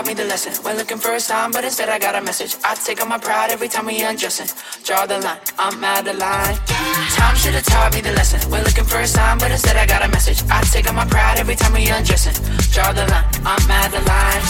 [0.00, 0.52] taught me the lesson.
[0.64, 2.56] When looking for a sign, but instead I got a message.
[2.64, 4.48] I take out my pride every time we undressing.
[4.84, 6.56] Draw the line, I'm out of line.
[7.16, 8.40] Time should've taught me the lesson.
[8.50, 10.42] When looking for a sign, but instead I got a message.
[10.48, 12.32] I take out my pride every time we undressing.
[12.72, 14.42] Draw the line, I'm out of line.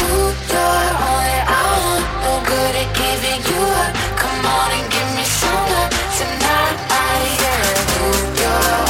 [0.00, 2.04] Ooh, you're only I want.
[2.24, 3.92] No good at giving you up.
[4.16, 6.76] Come on and give me some love tonight.
[7.42, 8.00] Yeah.
[8.00, 8.85] Ooh, you're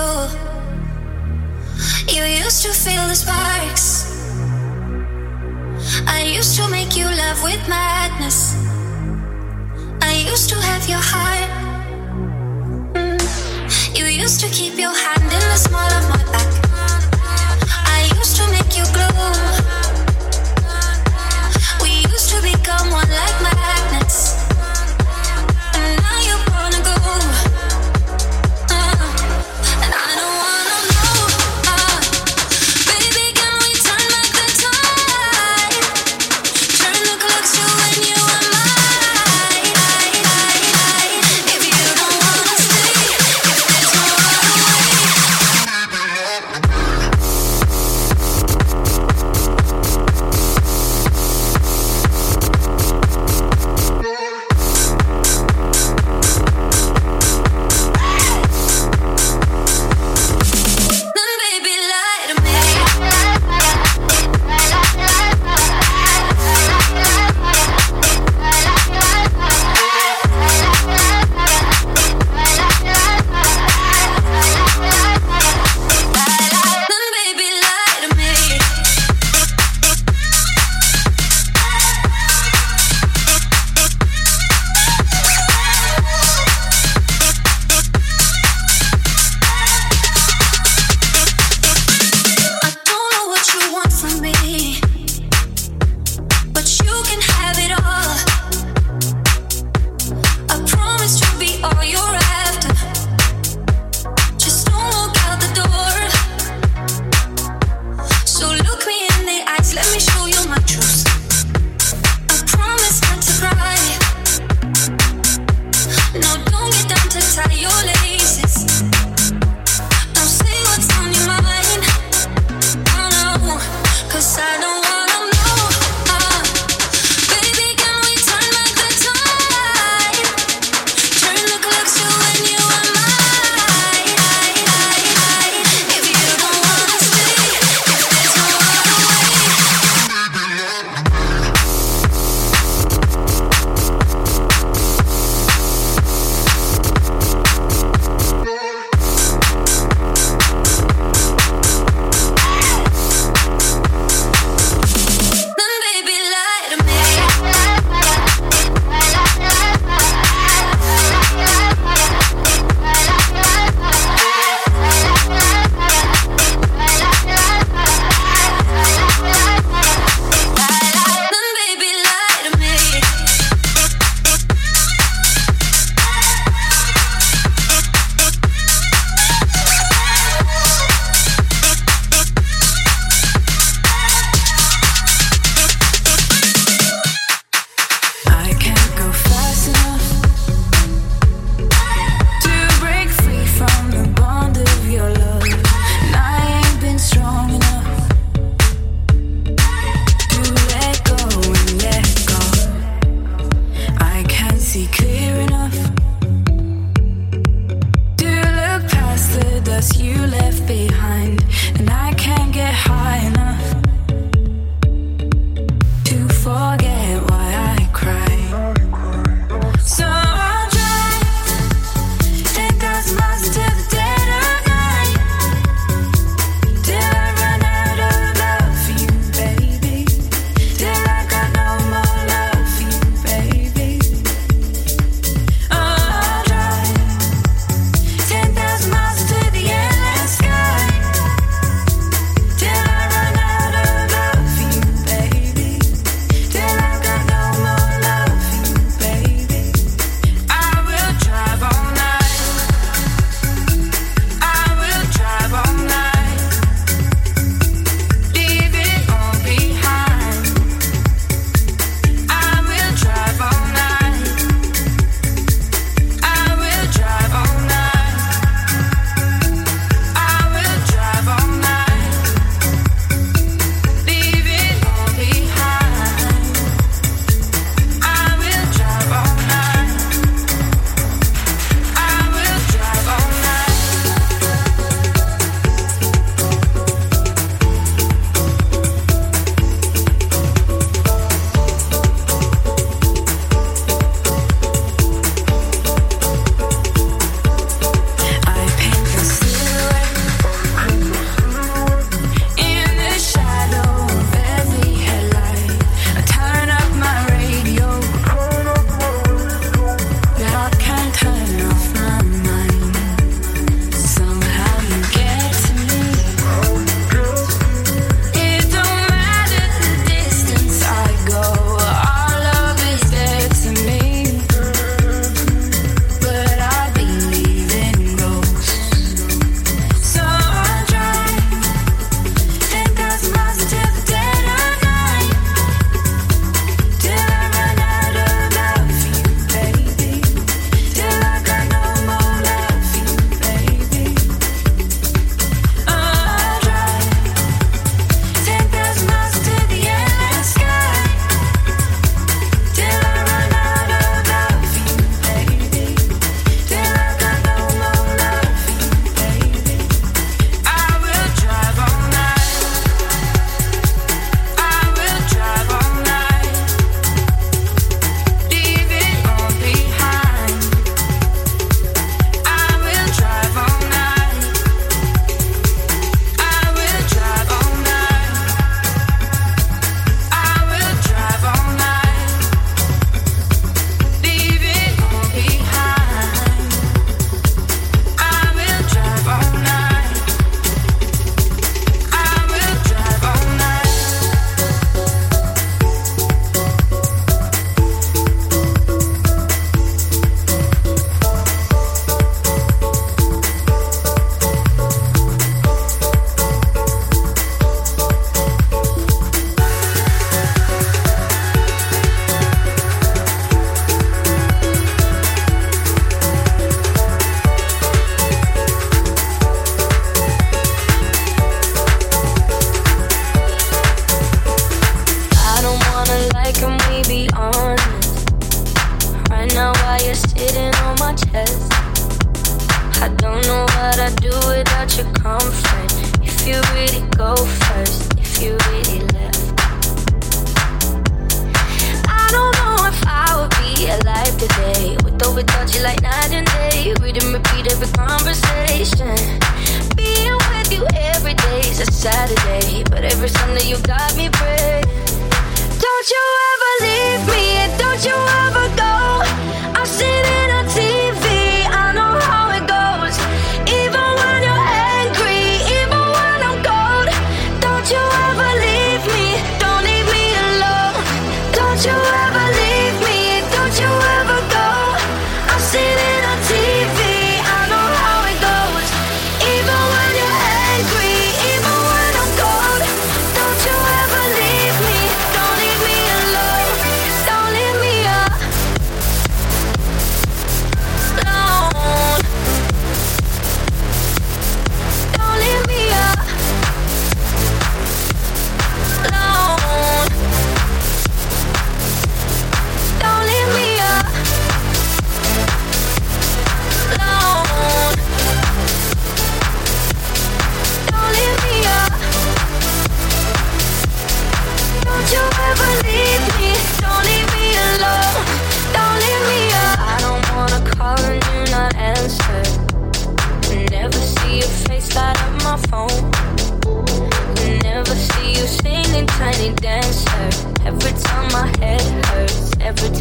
[0.00, 0.39] You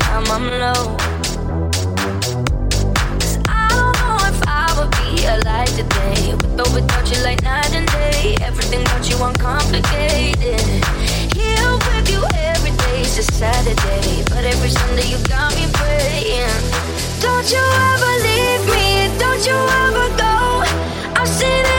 [0.09, 0.97] time I'm low.
[3.21, 6.33] Cause I don't know if I would be alive today.
[6.33, 8.35] With or without you, like night and day.
[8.41, 10.65] Everything about you uncomplicated.
[11.37, 14.23] Here with you every day every day's a Saturday.
[14.31, 16.61] But every Sunday you got me praying.
[17.25, 18.87] Don't you ever leave me,
[19.23, 20.35] don't you ever go.
[21.19, 21.78] I've seen it.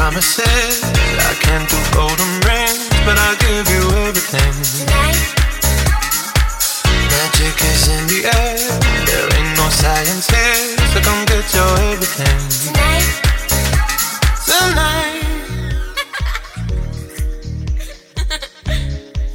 [0.00, 0.80] promises.
[1.28, 4.52] I can't do golden rings, but I'll give you everything.
[4.80, 5.20] tonight,
[7.12, 8.56] Magic is in the air.
[9.04, 12.40] There ain't no science here, so come get your everything.
[12.64, 13.08] tonight.
[14.48, 15.20] Tonight.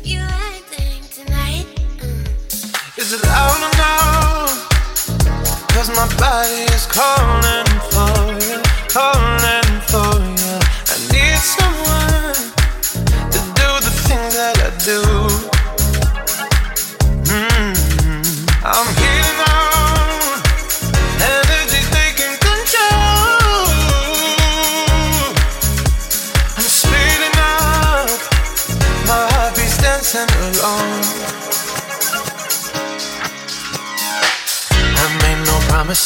[0.12, 1.68] You acting tonight.
[2.02, 2.98] Mm.
[2.98, 4.50] Is it loud enough?
[5.74, 8.58] Cause my body is calling for you,
[8.90, 9.35] calling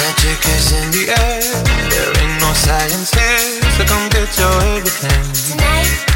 [0.00, 1.42] Magic is in the air.
[1.90, 5.58] There ain't no science here, so come get your everything.
[5.58, 6.09] tonight.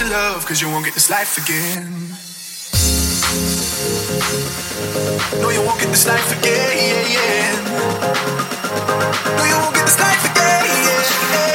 [0.00, 2.10] what love, cause you won't get this life again.
[5.40, 7.64] No, you won't get this life again.
[9.36, 11.45] No, you won't get this life again.